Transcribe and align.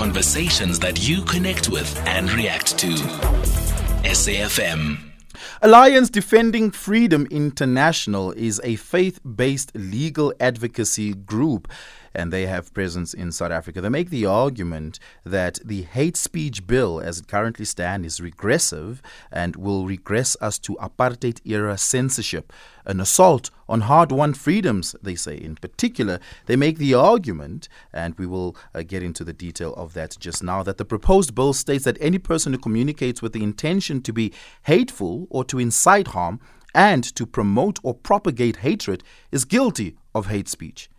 Conversations 0.00 0.78
that 0.78 1.06
you 1.06 1.22
connect 1.24 1.68
with 1.68 1.94
and 2.06 2.32
react 2.32 2.78
to. 2.78 2.86
SAFM. 4.02 4.96
Alliance 5.60 6.08
Defending 6.08 6.70
Freedom 6.70 7.26
International 7.30 8.32
is 8.32 8.62
a 8.64 8.76
faith 8.76 9.20
based 9.36 9.70
legal 9.74 10.32
advocacy 10.40 11.12
group 11.12 11.70
and 12.14 12.32
they 12.32 12.46
have 12.46 12.74
presence 12.74 13.14
in 13.14 13.32
South 13.32 13.50
Africa. 13.50 13.80
They 13.80 13.88
make 13.88 14.10
the 14.10 14.26
argument 14.26 14.98
that 15.24 15.58
the 15.64 15.82
hate 15.82 16.16
speech 16.16 16.66
bill, 16.66 17.00
as 17.00 17.18
it 17.18 17.28
currently 17.28 17.64
stands, 17.64 18.06
is 18.06 18.20
regressive 18.20 19.00
and 19.30 19.56
will 19.56 19.86
regress 19.86 20.36
us 20.40 20.58
to 20.60 20.76
apartheid 20.76 21.40
era 21.44 21.78
censorship, 21.78 22.52
an 22.84 23.00
assault 23.00 23.50
on 23.68 23.82
hard 23.82 24.10
won 24.10 24.34
freedoms, 24.34 24.96
they 25.02 25.14
say. 25.14 25.36
In 25.36 25.54
particular, 25.54 26.18
they 26.46 26.56
make 26.56 26.78
the 26.78 26.94
argument, 26.94 27.68
and 27.92 28.18
we 28.18 28.26
will 28.26 28.56
uh, 28.74 28.82
get 28.82 29.02
into 29.02 29.22
the 29.22 29.32
detail 29.32 29.72
of 29.74 29.94
that 29.94 30.16
just 30.18 30.42
now, 30.42 30.62
that 30.62 30.78
the 30.78 30.84
proposed 30.84 31.34
bill 31.34 31.52
states 31.52 31.84
that 31.84 31.96
any 32.00 32.18
person 32.18 32.52
who 32.52 32.58
communicates 32.58 33.22
with 33.22 33.32
the 33.32 33.44
intention 33.44 34.02
to 34.02 34.12
be 34.12 34.32
hateful 34.64 35.28
or 35.30 35.44
to 35.44 35.58
incite 35.58 36.08
harm 36.08 36.40
and 36.74 37.04
to 37.14 37.26
promote 37.26 37.78
or 37.82 37.94
propagate 37.94 38.56
hatred 38.56 39.02
is 39.30 39.44
guilty 39.44 39.96
of 40.14 40.26
hate 40.26 40.48
speech. 40.48 40.90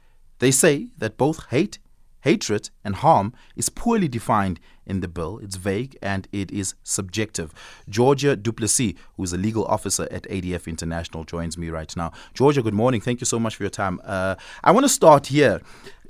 They 0.42 0.50
say 0.50 0.88
that 0.98 1.18
both 1.18 1.46
hate, 1.52 1.78
hatred, 2.22 2.72
and 2.84 2.96
harm 2.96 3.34
is 3.56 3.70
poorly 3.70 4.08
defined 4.08 4.60
in 4.86 5.00
the 5.02 5.08
bill. 5.08 5.40
It's 5.42 5.56
vague 5.56 5.98
and 6.02 6.28
it 6.32 6.52
is 6.52 6.74
subjective. 6.84 7.54
Georgia 7.88 8.36
du 8.36 8.52
Plessis, 8.52 8.96
who 9.16 9.24
is 9.24 9.34
a 9.34 9.38
legal 9.38 9.66
officer 9.66 10.08
at 10.12 10.24
ADF 10.24 10.68
International, 10.68 11.24
joins 11.24 11.58
me 11.58 11.70
right 11.70 11.96
now. 11.96 12.12
Georgia, 12.34 12.62
good 12.62 12.74
morning. 12.74 13.02
Thank 13.02 13.22
you 13.22 13.26
so 13.26 13.40
much 13.40 13.56
for 13.56 13.64
your 13.64 13.70
time. 13.70 14.02
Uh, 14.04 14.36
I 14.64 14.72
want 14.72 14.86
to 14.86 14.90
start 14.90 15.28
here. 15.28 15.62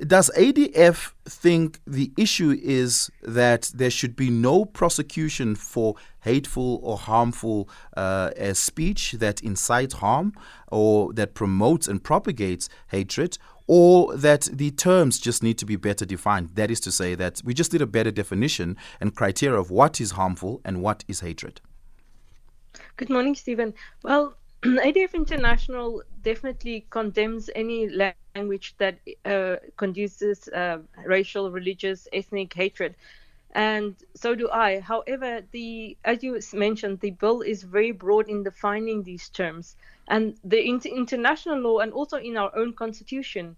Does 0.05 0.31
ADF 0.35 1.12
think 1.26 1.79
the 1.85 2.12
issue 2.17 2.57
is 2.63 3.12
that 3.21 3.71
there 3.76 3.91
should 3.91 4.15
be 4.15 4.31
no 4.31 4.65
prosecution 4.65 5.54
for 5.54 5.95
hateful 6.21 6.79
or 6.82 6.98
harmful 6.98 7.70
uh, 7.95 8.32
speech 8.54 9.13
that 9.13 9.41
incites 9.41 9.95
harm 9.95 10.34
or 10.71 11.13
that 11.13 11.35
promotes 11.35 11.88
and 11.88 12.04
propagates 12.04 12.67
hatred? 12.88 13.38
or 13.67 14.17
that 14.17 14.49
the 14.51 14.70
terms 14.71 15.17
just 15.17 15.41
need 15.41 15.57
to 15.57 15.65
be 15.65 15.77
better 15.77 16.04
defined. 16.04 16.49
That 16.62 16.70
is 16.70 16.79
to 16.81 16.91
say, 16.91 17.15
that 17.15 17.41
we 17.43 17.55
just 17.55 17.73
need 17.73 17.81
a 17.81 17.87
better 17.87 18.12
definition 18.12 18.77
and 18.99 19.15
criteria 19.15 19.59
of 19.59 19.71
what 19.71 19.99
is 19.99 20.12
harmful 20.12 20.62
and 20.63 20.84
what 20.84 21.04
is 21.07 21.21
hatred. 21.21 21.59
Good 22.98 23.09
morning, 23.09 23.34
Stephen. 23.34 23.73
Well, 24.04 24.35
ADF 24.62 25.15
International 25.15 26.04
definitely 26.21 26.85
condemns 26.91 27.49
any 27.55 27.89
language 28.35 28.76
that 28.77 28.99
uh, 29.26 29.55
conduces 29.76 30.49
uh, 30.49 30.77
racial, 31.04 31.49
religious, 31.49 32.07
ethnic 32.13 32.54
hatred. 32.54 32.93
And 33.54 33.95
so 34.13 34.35
do 34.35 34.48
I. 34.51 34.82
However, 34.82 35.41
the 35.49 35.98
as 36.05 36.21
you 36.21 36.39
mentioned, 36.54 36.99
the 36.99 37.09
bill 37.09 37.41
is 37.41 37.63
very 37.63 37.91
broad 37.91 38.29
in 38.29 38.43
defining 38.43 39.01
these 39.01 39.29
terms. 39.29 39.77
And 40.07 40.37
the 40.43 40.63
inter- 40.63 40.89
international 40.89 41.57
law 41.57 41.79
and 41.79 41.91
also 41.91 42.17
in 42.17 42.37
our 42.37 42.55
own 42.55 42.73
constitution, 42.73 43.55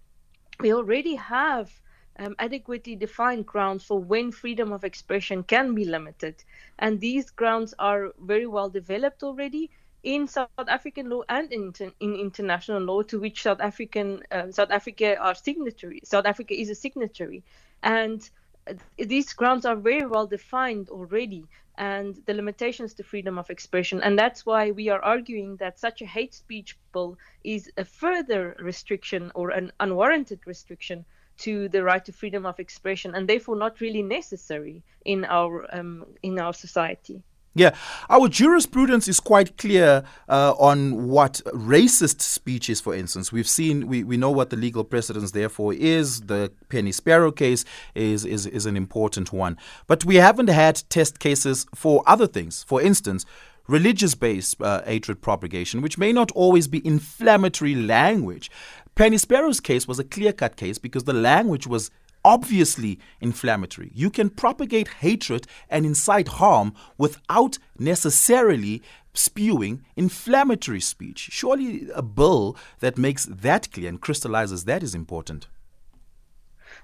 we 0.58 0.72
already 0.72 1.16
have 1.16 1.70
um, 2.18 2.34
adequately 2.38 2.96
defined 2.96 3.46
grounds 3.46 3.84
for 3.84 3.98
when 3.98 4.30
freedom 4.30 4.72
of 4.72 4.84
expression 4.84 5.42
can 5.42 5.74
be 5.74 5.84
limited. 5.84 6.36
And 6.78 7.00
these 7.00 7.30
grounds 7.30 7.74
are 7.78 8.12
very 8.20 8.46
well 8.46 8.68
developed 8.68 9.22
already 9.22 9.70
in 10.02 10.26
South 10.28 10.48
African 10.58 11.08
law 11.08 11.22
and 11.28 11.50
in, 11.52 11.72
in 12.00 12.14
international 12.14 12.82
law, 12.82 13.02
to 13.02 13.18
which 13.18 13.42
South 13.42 13.60
African 13.60 14.22
uh, 14.30 14.50
South 14.50 14.70
Africa 14.70 15.16
are 15.16 15.34
signatory. 15.34 16.00
South 16.04 16.26
Africa 16.26 16.54
is 16.58 16.70
a 16.70 16.74
signatory, 16.74 17.42
and 17.82 18.28
these 18.98 19.32
grounds 19.32 19.64
are 19.64 19.76
very 19.76 20.06
well 20.06 20.26
defined 20.26 20.88
already 20.90 21.44
and 21.76 22.22
the 22.26 22.34
limitations 22.34 22.94
to 22.94 23.02
freedom 23.02 23.38
of 23.38 23.50
expression. 23.50 24.00
And 24.02 24.18
that's 24.18 24.46
why 24.46 24.70
we 24.70 24.88
are 24.90 25.02
arguing 25.02 25.56
that 25.56 25.78
such 25.78 26.02
a 26.02 26.06
hate 26.06 26.34
speech 26.34 26.78
bill 26.92 27.18
is 27.42 27.70
a 27.76 27.84
further 27.84 28.56
restriction 28.60 29.32
or 29.34 29.50
an 29.50 29.72
unwarranted 29.80 30.40
restriction 30.46 31.04
to 31.38 31.68
the 31.68 31.82
right 31.82 32.04
to 32.04 32.12
freedom 32.12 32.46
of 32.46 32.60
expression 32.60 33.14
and 33.14 33.28
therefore 33.28 33.56
not 33.56 33.80
really 33.80 34.02
necessary 34.02 34.82
in 35.04 35.24
our 35.24 35.66
um, 35.74 36.06
in 36.22 36.38
our 36.38 36.52
society. 36.52 37.22
Yeah, 37.56 37.74
our 38.10 38.28
jurisprudence 38.28 39.06
is 39.06 39.20
quite 39.20 39.56
clear 39.58 40.02
uh, 40.28 40.54
on 40.58 41.06
what 41.06 41.40
racist 41.52 42.20
speech 42.20 42.68
is, 42.68 42.80
for 42.80 42.94
instance. 42.94 43.30
We've 43.30 43.48
seen, 43.48 43.86
we, 43.86 44.02
we 44.02 44.16
know 44.16 44.32
what 44.32 44.50
the 44.50 44.56
legal 44.56 44.82
precedence 44.82 45.30
therefore 45.30 45.72
is. 45.72 46.22
The 46.22 46.50
Penny 46.68 46.90
Sparrow 46.90 47.30
case 47.30 47.64
is, 47.94 48.24
is, 48.24 48.46
is 48.46 48.66
an 48.66 48.76
important 48.76 49.32
one. 49.32 49.56
But 49.86 50.04
we 50.04 50.16
haven't 50.16 50.48
had 50.48 50.82
test 50.88 51.20
cases 51.20 51.64
for 51.76 52.02
other 52.06 52.26
things. 52.26 52.64
For 52.64 52.82
instance, 52.82 53.24
religious 53.68 54.16
based 54.16 54.60
uh, 54.60 54.82
hatred 54.82 55.22
propagation, 55.22 55.80
which 55.80 55.96
may 55.96 56.12
not 56.12 56.32
always 56.32 56.66
be 56.66 56.84
inflammatory 56.84 57.76
language. 57.76 58.50
Penny 58.96 59.18
Sparrow's 59.18 59.60
case 59.60 59.86
was 59.86 60.00
a 60.00 60.04
clear 60.04 60.32
cut 60.32 60.56
case 60.56 60.78
because 60.78 61.04
the 61.04 61.12
language 61.12 61.68
was 61.68 61.92
obviously 62.24 62.98
inflammatory. 63.20 63.90
You 63.94 64.10
can 64.10 64.30
propagate 64.30 64.88
hatred 64.88 65.46
and 65.68 65.84
incite 65.84 66.28
harm 66.28 66.74
without 66.96 67.58
necessarily 67.78 68.82
spewing 69.12 69.84
inflammatory 69.96 70.80
speech. 70.80 71.28
Surely 71.30 71.88
a 71.94 72.02
bill 72.02 72.56
that 72.80 72.98
makes 72.98 73.26
that 73.26 73.70
clear 73.72 73.88
and 73.88 74.00
crystallizes 74.00 74.64
that 74.64 74.82
is 74.82 74.94
important. 74.94 75.46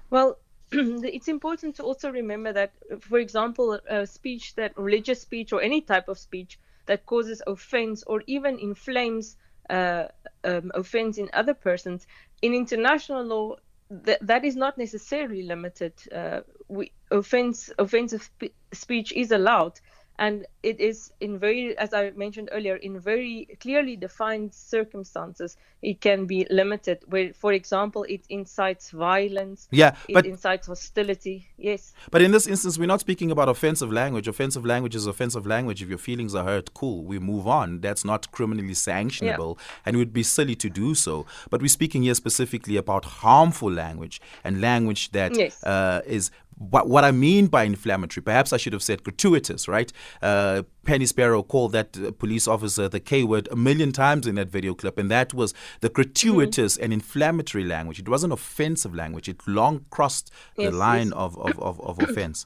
Well, 0.09 0.37
it's 0.71 1.27
important 1.27 1.75
to 1.75 1.83
also 1.83 2.11
remember 2.11 2.53
that, 2.53 2.71
for 3.01 3.19
example, 3.19 3.79
a 3.89 4.07
speech 4.07 4.55
that 4.55 4.77
religious 4.77 5.21
speech 5.21 5.51
or 5.51 5.61
any 5.61 5.81
type 5.81 6.07
of 6.07 6.17
speech 6.17 6.59
that 6.85 7.05
causes 7.05 7.41
offense 7.45 8.03
or 8.07 8.23
even 8.27 8.57
inflames 8.57 9.35
uh, 9.69 10.05
um, 10.43 10.71
offense 10.73 11.17
in 11.17 11.29
other 11.33 11.53
persons, 11.53 12.07
in 12.41 12.53
international 12.53 13.23
law, 13.23 13.55
that 13.91 14.25
that 14.25 14.45
is 14.45 14.55
not 14.55 14.77
necessarily 14.77 15.43
limited. 15.43 15.93
Uh, 16.11 16.41
we, 16.67 16.91
offense 17.11 17.69
offensive 17.77 18.23
spe- 18.23 18.55
speech 18.73 19.11
is 19.11 19.31
allowed, 19.31 19.79
and 20.21 20.45
it 20.61 20.79
is 20.79 21.11
in 21.19 21.39
very, 21.39 21.75
as 21.79 21.95
I 21.95 22.11
mentioned 22.11 22.49
earlier, 22.51 22.75
in 22.75 22.99
very 22.99 23.47
clearly 23.59 23.95
defined 23.95 24.53
circumstances, 24.53 25.57
it 25.81 25.99
can 25.99 26.27
be 26.27 26.45
limited. 26.51 26.99
Where, 27.07 27.33
for 27.33 27.53
example, 27.53 28.03
it 28.03 28.21
incites 28.29 28.91
violence. 28.91 29.67
Yeah, 29.71 29.95
it 30.07 30.13
but 30.13 30.27
incites 30.27 30.67
hostility. 30.67 31.47
Yes. 31.57 31.93
But 32.11 32.21
in 32.21 32.31
this 32.31 32.45
instance, 32.45 32.77
we're 32.77 32.85
not 32.85 32.99
speaking 32.99 33.31
about 33.31 33.49
offensive 33.49 33.91
language. 33.91 34.27
Offensive 34.27 34.63
language 34.63 34.93
is 34.93 35.07
offensive 35.07 35.47
language. 35.47 35.81
If 35.81 35.89
your 35.89 35.97
feelings 35.97 36.35
are 36.35 36.45
hurt, 36.45 36.75
cool, 36.75 37.03
we 37.03 37.17
move 37.17 37.47
on. 37.47 37.81
That's 37.81 38.05
not 38.05 38.31
criminally 38.31 38.75
sanctionable, 38.75 39.57
yeah. 39.57 39.63
and 39.87 39.95
it 39.95 39.97
would 39.97 40.13
be 40.13 40.21
silly 40.21 40.53
to 40.57 40.69
do 40.69 40.93
so. 40.93 41.25
But 41.49 41.63
we're 41.63 41.67
speaking 41.67 42.03
here 42.03 42.13
specifically 42.13 42.77
about 42.77 43.05
harmful 43.05 43.71
language 43.71 44.21
and 44.43 44.61
language 44.61 45.13
that 45.13 45.35
yes. 45.35 45.63
uh, 45.63 46.01
is 46.05 46.29
what, 46.69 46.87
what 46.87 47.03
I 47.03 47.11
mean 47.11 47.47
by 47.47 47.63
inflammatory, 47.63 48.23
perhaps 48.23 48.53
I 48.53 48.57
should 48.57 48.73
have 48.73 48.83
said 48.83 49.03
gratuitous, 49.03 49.67
right? 49.67 49.91
Uh, 50.21 50.63
Penny 50.85 51.05
Sparrow 51.05 51.41
called 51.41 51.71
that 51.71 51.97
uh, 51.97 52.11
police 52.11 52.47
officer 52.47 52.87
the 52.87 52.99
K 52.99 53.23
word 53.23 53.47
a 53.51 53.55
million 53.55 53.91
times 53.91 54.27
in 54.27 54.35
that 54.35 54.49
video 54.49 54.75
clip, 54.75 54.97
and 54.97 55.09
that 55.09 55.33
was 55.33 55.53
the 55.79 55.89
gratuitous 55.89 56.75
mm-hmm. 56.75 56.83
and 56.83 56.93
inflammatory 56.93 57.63
language. 57.63 57.99
It 57.99 58.07
wasn't 58.07 58.33
offensive 58.33 58.93
language, 58.93 59.27
it 59.27 59.47
long 59.47 59.85
crossed 59.89 60.31
yes, 60.55 60.69
the 60.69 60.77
line 60.77 61.07
yes. 61.07 61.15
of, 61.15 61.37
of, 61.39 61.59
of, 61.59 61.81
of 61.81 61.99
offense. 62.09 62.45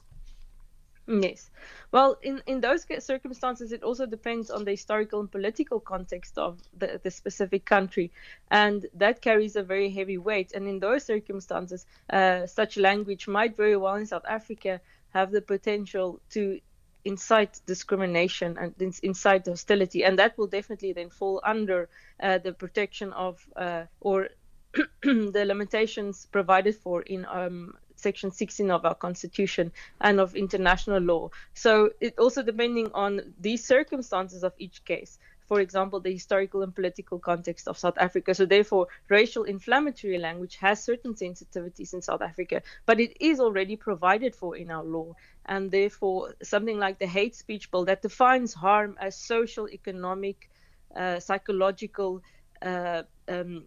Yes. 1.06 1.50
Well, 1.96 2.18
in, 2.20 2.42
in 2.46 2.60
those 2.60 2.84
circumstances, 2.98 3.72
it 3.72 3.82
also 3.82 4.04
depends 4.04 4.50
on 4.50 4.66
the 4.66 4.72
historical 4.72 5.18
and 5.20 5.32
political 5.32 5.80
context 5.80 6.36
of 6.36 6.60
the, 6.76 7.00
the 7.02 7.10
specific 7.10 7.64
country, 7.64 8.12
and 8.50 8.84
that 8.92 9.22
carries 9.22 9.56
a 9.56 9.62
very 9.62 9.88
heavy 9.88 10.18
weight. 10.18 10.52
And 10.52 10.68
in 10.68 10.78
those 10.78 11.06
circumstances, 11.06 11.86
uh, 12.10 12.46
such 12.46 12.76
language 12.76 13.26
might 13.26 13.56
very 13.56 13.78
well 13.78 13.94
in 13.94 14.04
South 14.04 14.26
Africa 14.28 14.78
have 15.14 15.30
the 15.30 15.40
potential 15.40 16.20
to 16.32 16.60
incite 17.06 17.62
discrimination 17.64 18.58
and 18.58 18.74
incite 19.02 19.46
hostility, 19.46 20.04
and 20.04 20.18
that 20.18 20.36
will 20.36 20.48
definitely 20.48 20.92
then 20.92 21.08
fall 21.08 21.40
under 21.44 21.88
uh, 22.22 22.36
the 22.36 22.52
protection 22.52 23.10
of 23.14 23.40
uh, 23.56 23.84
or 24.00 24.28
the 25.02 25.44
limitations 25.46 26.26
provided 26.30 26.76
for 26.76 27.00
in 27.00 27.24
um, 27.24 27.72
section 27.96 28.30
16 28.30 28.70
of 28.70 28.84
our 28.84 28.94
constitution 28.94 29.72
and 30.00 30.20
of 30.20 30.36
international 30.36 31.00
law. 31.00 31.30
So 31.54 31.90
it 32.00 32.18
also 32.18 32.42
depending 32.42 32.90
on 32.94 33.34
the 33.40 33.56
circumstances 33.56 34.44
of 34.44 34.52
each 34.58 34.84
case. 34.84 35.18
For 35.46 35.60
example, 35.60 36.00
the 36.00 36.12
historical 36.12 36.62
and 36.62 36.74
political 36.74 37.18
context 37.18 37.68
of 37.68 37.78
South 37.78 37.96
Africa. 37.98 38.34
So 38.34 38.46
therefore, 38.46 38.88
racial 39.08 39.44
inflammatory 39.44 40.18
language 40.18 40.56
has 40.56 40.82
certain 40.82 41.14
sensitivities 41.14 41.94
in 41.94 42.02
South 42.02 42.20
Africa, 42.20 42.62
but 42.84 42.98
it 42.98 43.16
is 43.20 43.38
already 43.38 43.76
provided 43.76 44.34
for 44.34 44.56
in 44.56 44.70
our 44.70 44.82
law. 44.82 45.14
And 45.44 45.70
therefore, 45.70 46.34
something 46.42 46.78
like 46.78 46.98
the 46.98 47.06
hate 47.06 47.36
speech 47.36 47.70
bill 47.70 47.84
that 47.84 48.02
defines 48.02 48.54
harm 48.54 48.96
as 49.00 49.16
social, 49.16 49.68
economic, 49.68 50.50
uh, 50.96 51.20
psychological, 51.20 52.22
uh, 52.62 53.02
um, 53.28 53.66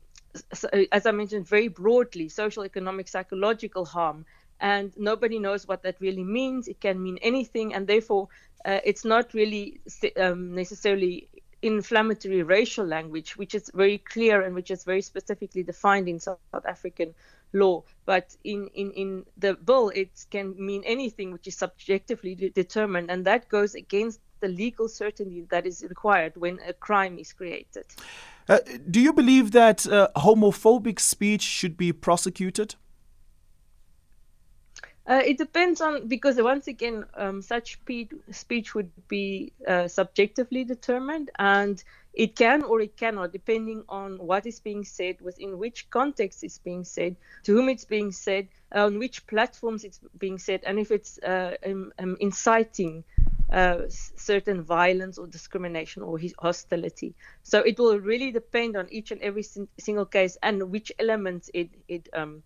as 0.91 1.05
I 1.05 1.11
mentioned 1.11 1.47
very 1.47 1.67
broadly, 1.67 2.29
social, 2.29 2.63
economic, 2.63 3.07
psychological 3.07 3.85
harm, 3.85 4.25
and 4.59 4.93
nobody 4.97 5.39
knows 5.39 5.67
what 5.67 5.83
that 5.83 5.95
really 5.99 6.23
means. 6.23 6.67
It 6.67 6.79
can 6.81 7.01
mean 7.01 7.17
anything, 7.21 7.73
and 7.73 7.87
therefore, 7.87 8.27
uh, 8.65 8.79
it's 8.83 9.05
not 9.05 9.33
really 9.33 9.79
um, 10.17 10.53
necessarily 10.53 11.29
inflammatory 11.61 12.43
racial 12.43 12.85
language, 12.85 13.37
which 13.37 13.53
is 13.55 13.69
very 13.73 13.97
clear 13.97 14.41
and 14.41 14.55
which 14.55 14.71
is 14.71 14.83
very 14.83 15.01
specifically 15.01 15.63
defined 15.63 16.07
in 16.07 16.19
South 16.19 16.39
African 16.65 17.13
law. 17.53 17.83
But 18.05 18.35
in, 18.43 18.69
in, 18.73 18.91
in 18.91 19.25
the 19.37 19.55
bill, 19.55 19.89
it 19.89 20.25
can 20.29 20.55
mean 20.57 20.83
anything 20.85 21.31
which 21.31 21.47
is 21.47 21.55
subjectively 21.55 22.35
determined, 22.35 23.11
and 23.11 23.25
that 23.25 23.49
goes 23.49 23.75
against 23.75 24.19
the 24.39 24.47
legal 24.47 24.87
certainty 24.87 25.45
that 25.49 25.65
is 25.65 25.83
required 25.87 26.37
when 26.37 26.59
a 26.65 26.73
crime 26.73 27.19
is 27.19 27.33
created. 27.33 27.85
Uh, 28.49 28.57
do 28.89 28.99
you 28.99 29.13
believe 29.13 29.51
that 29.51 29.85
uh, 29.85 30.07
homophobic 30.15 30.99
speech 30.99 31.43
should 31.43 31.77
be 31.77 31.93
prosecuted? 31.93 32.73
Uh, 35.05 35.21
it 35.25 35.37
depends 35.37 35.81
on 35.81 36.07
because 36.07 36.37
once 36.37 36.67
again, 36.67 37.05
um, 37.15 37.41
such 37.41 37.73
speech, 37.73 38.11
speech 38.31 38.73
would 38.73 38.91
be 39.07 39.51
uh, 39.67 39.87
subjectively 39.87 40.63
determined, 40.63 41.29
and 41.37 41.83
it 42.13 42.35
can 42.35 42.63
or 42.63 42.81
it 42.81 42.97
cannot, 42.97 43.31
depending 43.31 43.83
on 43.87 44.17
what 44.17 44.45
is 44.45 44.59
being 44.59 44.83
said, 44.83 45.19
within 45.21 45.57
which 45.57 45.89
context 45.89 46.43
it's 46.43 46.57
being 46.59 46.83
said, 46.83 47.15
to 47.43 47.53
whom 47.53 47.69
it's 47.69 47.85
being 47.85 48.11
said, 48.11 48.47
on 48.71 48.99
which 48.99 49.25
platforms 49.25 49.83
it's 49.83 49.99
being 50.17 50.37
said, 50.37 50.61
and 50.65 50.79
if 50.79 50.91
it's 50.91 51.17
uh, 51.19 51.55
um, 51.65 51.91
um, 51.99 52.17
inciting 52.19 53.03
uh, 53.51 53.81
certain 53.89 54.63
violence 54.63 55.17
or 55.17 55.27
discrimination 55.27 56.03
or 56.03 56.19
hostility. 56.39 57.15
So 57.43 57.59
it 57.61 57.79
will 57.79 57.99
really 57.99 58.31
depend 58.31 58.77
on 58.77 58.87
each 58.91 59.11
and 59.11 59.21
every 59.21 59.43
single 59.79 60.05
case 60.05 60.37
and 60.43 60.71
which 60.71 60.91
elements 60.99 61.49
it 61.53 61.69
it 61.87 62.09
um, 62.13 62.43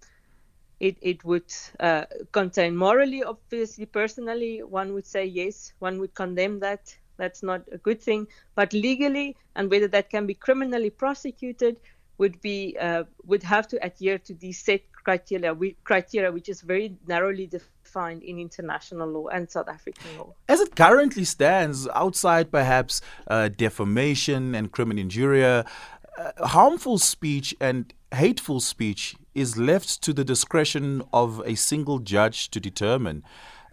it, 0.79 0.97
it 1.01 1.23
would 1.23 1.51
uh, 1.79 2.05
contain. 2.33 2.75
Morally 2.75 3.23
obviously 3.23 3.85
personally 3.85 4.61
one 4.63 4.93
would 4.93 5.07
say 5.07 5.25
yes 5.25 5.73
one 5.79 5.99
would 5.99 6.13
condemn 6.15 6.59
that. 6.59 6.95
That's 7.17 7.43
not 7.43 7.61
a 7.71 7.77
good 7.77 8.01
thing. 8.01 8.27
But 8.55 8.73
legally 8.73 9.37
and 9.55 9.69
whether 9.69 9.87
that 9.89 10.09
can 10.09 10.25
be 10.25 10.33
criminally 10.33 10.89
prosecuted 10.89 11.79
would 12.17 12.41
be 12.41 12.77
uh, 12.79 13.03
would 13.23 13.43
have 13.43 13.67
to 13.69 13.85
adhere 13.85 14.19
to 14.19 14.33
these 14.33 14.63
set 14.63 14.81
criteria 15.03 15.55
criteria 15.83 16.31
which 16.31 16.49
is 16.49 16.61
very 16.61 16.95
narrowly 17.07 17.47
defined 17.47 18.23
in 18.23 18.39
international 18.39 19.07
law 19.07 19.27
and 19.27 19.49
South 19.49 19.67
African 19.67 20.17
law. 20.17 20.33
As 20.47 20.59
it 20.59 20.75
currently 20.75 21.25
stands, 21.25 21.87
outside 21.89 22.51
perhaps 22.51 23.01
uh, 23.27 23.49
defamation 23.49 24.55
and 24.55 24.71
criminal 24.71 25.01
injuria, 25.01 25.65
uh, 26.17 26.47
harmful 26.47 26.97
speech 26.97 27.55
and 27.59 27.93
hateful 28.13 28.59
speech 28.59 29.15
is 29.33 29.57
left 29.57 30.01
to 30.03 30.13
the 30.13 30.23
discretion 30.23 31.01
of 31.11 31.41
a 31.45 31.55
single 31.55 31.99
judge 31.99 32.49
to 32.51 32.59
determine. 32.59 33.23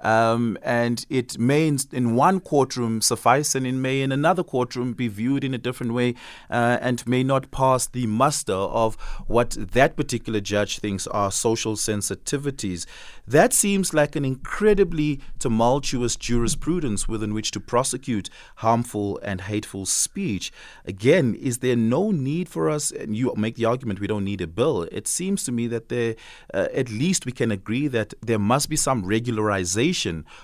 Um, 0.03 0.57
and 0.63 1.05
it 1.11 1.39
may 1.39 1.69
in, 1.69 1.79
in, 1.93 2.15
one 2.15 2.41
courtroom 2.41 3.03
suffice 3.03 3.55
and 3.55 3.67
it 3.67 3.73
may 3.73 4.01
in 4.01 4.13
another 4.13 4.43
courtroom 4.43 4.95
be 4.95 5.09
viewed 5.09 5.45
in 5.45 5.53
a 5.53 5.59
different 5.59 5.93
way 5.93 6.15
uh, 6.49 6.79
and 6.81 7.07
may 7.07 7.23
not 7.23 7.51
pass 7.51 7.87
the 7.87 8.07
muster 8.07 8.55
of 8.55 8.95
what 9.27 9.51
that 9.51 9.97
particular 9.97 10.41
judge 10.41 10.79
thinks 10.79 11.07
are 11.09 11.31
social 11.31 11.75
sensitivities. 11.75 12.87
That 13.27 13.53
seems 13.53 13.93
like 13.93 14.17
an 14.17 14.25
incredibly 14.25 15.21
tumultuous 15.39 16.17
jurisprudence 16.17 17.07
within 17.07 17.35
which 17.35 17.51
to 17.53 17.61
prosecute 17.61 18.31
harmful 18.57 19.21
and 19.23 19.43
hateful 19.43 19.85
speech. 19.85 20.51
Again, 20.87 21.35
is 21.35 21.59
there 21.59 21.77
no 21.77 22.11
need 22.11 22.49
for 22.49 22.71
us, 22.71 22.91
and 22.91 23.15
you 23.15 23.33
make 23.37 23.57
the 23.57 23.67
argument 23.67 24.01
we 24.01 24.07
don't 24.07 24.25
need 24.25 24.41
a 24.41 24.47
bill, 24.47 24.83
it 24.91 25.07
seems 25.07 25.45
to 25.45 25.53
me 25.53 25.67
that 25.69 25.91
there, 25.91 26.17
uh, 26.53 26.69
at 26.75 26.91
least 26.91 27.27
we 27.27 27.33
can 27.33 27.53
agree 27.53 27.87
that 27.87 28.15
there 28.21 28.39
must 28.39 28.69
be 28.69 28.77
some 28.77 29.05
regularization 29.05 29.90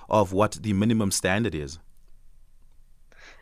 of 0.08 0.32
what 0.32 0.52
the 0.52 0.72
minimum 0.72 1.10
standard 1.10 1.54
is? 1.54 1.78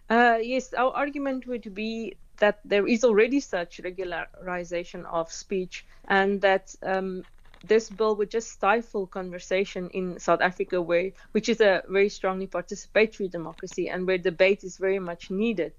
Uh, 0.09 0.39
yes, 0.41 0.75
our 0.75 0.93
argument 0.93 1.47
would 1.47 1.75
be 1.75 2.15
that 2.39 2.61
there 2.65 2.87
is 2.87 3.05
already 3.05 3.41
such 3.41 3.81
regularization 3.83 5.05
of 5.07 5.31
speech 5.31 5.87
and 6.09 6.41
that 6.41 6.75
um, 6.83 7.25
this 7.67 7.89
bill 7.89 8.17
would 8.17 8.31
just 8.31 8.51
stifle 8.51 9.07
conversation 9.07 9.89
in 9.91 10.19
South 10.19 10.41
Africa, 10.41 10.81
where 10.81 11.11
which 11.33 11.49
is 11.49 11.61
a 11.61 11.83
very 11.89 12.09
strongly 12.09 12.47
participatory 12.47 13.31
democracy 13.31 13.89
and 13.89 14.07
where 14.07 14.19
debate 14.19 14.65
is 14.65 14.77
very 14.77 14.99
much 14.99 15.31
needed. 15.31 15.73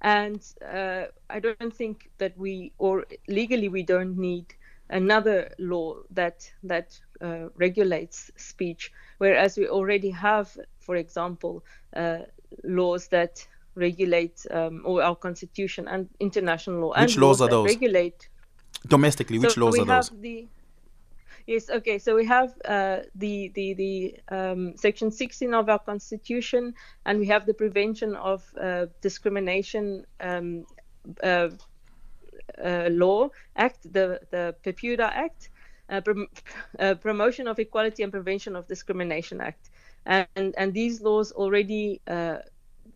And 0.00 0.40
uh, 0.64 1.06
I 1.28 1.40
don't 1.40 1.74
think 1.74 2.10
that 2.18 2.36
we, 2.38 2.72
or 2.78 3.06
legally, 3.28 3.68
we 3.68 3.82
don't 3.82 4.16
need 4.16 4.54
another 4.88 5.52
law 5.58 5.96
that 6.10 6.50
that 6.62 6.98
uh, 7.20 7.48
regulates 7.56 8.30
speech, 8.36 8.92
whereas 9.18 9.56
we 9.56 9.68
already 9.68 10.10
have, 10.10 10.56
for 10.78 10.96
example, 10.96 11.64
uh, 11.94 12.18
laws 12.64 13.08
that 13.08 13.46
regulate 13.74 14.46
um, 14.50 14.82
or 14.84 15.02
our 15.02 15.16
constitution 15.16 15.86
and 15.88 16.08
international 16.20 16.80
law. 16.80 17.00
Which 17.00 17.14
and 17.14 17.22
laws, 17.22 17.40
are 17.40 17.48
those? 17.48 17.66
Regulate 17.66 18.28
domestically. 18.86 19.38
Which 19.38 19.54
so 19.54 19.60
laws 19.60 19.78
are 19.78 19.84
those? 19.84 20.10
The, 20.10 20.46
Yes. 21.46 21.70
Okay. 21.70 21.98
So 22.00 22.16
we 22.16 22.26
have 22.26 22.54
uh, 22.64 23.02
the 23.14 23.52
the 23.54 23.74
the 23.74 24.16
um, 24.36 24.76
section 24.76 25.12
16 25.12 25.54
of 25.54 25.68
our 25.68 25.78
constitution, 25.78 26.74
and 27.04 27.20
we 27.20 27.26
have 27.26 27.46
the 27.46 27.54
prevention 27.54 28.16
of 28.16 28.42
uh, 28.60 28.86
discrimination 29.00 30.04
um, 30.18 30.66
uh, 31.22 31.50
uh, 32.62 32.88
Law 32.90 33.30
Act, 33.56 33.92
the, 33.92 34.20
the 34.30 34.54
PEPUDA 34.64 35.04
Act, 35.04 35.50
uh, 35.88 36.00
prom- 36.00 36.28
uh, 36.78 36.94
Promotion 36.94 37.48
of 37.48 37.58
Equality 37.58 38.02
and 38.02 38.12
Prevention 38.12 38.56
of 38.56 38.66
Discrimination 38.66 39.40
Act. 39.40 39.70
And, 40.04 40.54
and 40.56 40.72
these 40.72 41.00
laws 41.00 41.32
already 41.32 42.00
uh, 42.06 42.38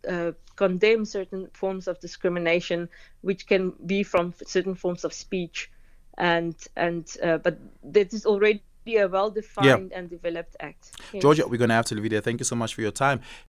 uh, 0.09 0.33
condemn 0.55 1.05
certain 1.05 1.49
forms 1.53 1.89
of 1.89 1.99
discrimination, 2.01 2.89
which 3.23 3.47
can 3.47 3.73
be 3.85 4.03
from 4.03 4.33
certain 4.47 4.75
forms 4.75 5.05
of 5.05 5.13
speech. 5.13 5.71
And, 6.17 6.55
and 6.77 7.11
uh, 7.23 7.39
but 7.39 7.59
that 7.83 8.13
is 8.13 8.27
already 8.27 8.63
a 8.87 9.07
well 9.09 9.31
defined 9.31 9.91
yeah. 9.91 9.99
and 9.99 10.11
developed 10.11 10.57
act. 10.61 10.93
Yes. 11.13 11.23
Georgia, 11.23 11.47
we're 11.49 11.59
going 11.59 11.69
to 11.69 11.75
have 11.75 11.87
to 11.87 11.95
leave 11.95 12.11
there. 12.11 12.21
Thank 12.21 12.41
you 12.41 12.45
so 12.45 12.57
much 12.57 12.75
for 12.75 12.81
your 12.81 12.91
time. 12.91 13.21